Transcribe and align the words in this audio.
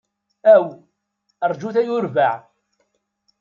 Aw, 0.53 0.65
rjut 1.51 1.75
ay 1.81 1.89
urbaɛ! 1.95 2.33